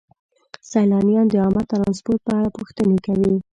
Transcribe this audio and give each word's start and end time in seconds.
سیلانیان 0.69 1.25
د 1.29 1.33
عامه 1.43 1.63
ترانسپورت 1.71 2.19
په 2.25 2.31
اړه 2.39 2.49
پوښتنې 2.57 2.97
کوي. 3.05 3.33